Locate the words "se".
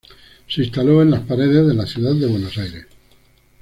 0.47-0.63